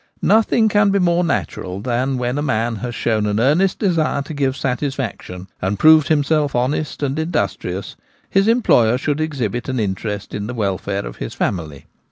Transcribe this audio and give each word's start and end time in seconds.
Nothing 0.23 0.67
can 0.67 0.89
be 0.89 0.97
more 0.97 1.23
natural 1.23 1.79
than 1.79 2.13
that 2.13 2.17
when 2.19 2.37
a 2.39 2.41
man 2.41 2.77
has 2.77 2.95
shown 2.95 3.27
an 3.27 3.39
earnest 3.39 3.77
desire 3.77 4.23
to 4.23 4.33
give 4.33 4.57
satisfaction 4.57 5.47
and 5.61 5.77
proved 5.77 6.07
himself 6.07 6.55
honest 6.55 7.03
and 7.03 7.19
industrious, 7.19 7.95
his 8.27 8.47
em 8.47 8.63
ployer 8.63 8.97
should 8.97 9.21
exhibit 9.21 9.69
an 9.69 9.79
interest 9.79 10.33
in 10.33 10.47
the 10.47 10.55
welfare 10.55 11.05
of 11.05 11.17
his 11.17 11.35
family. 11.35 11.85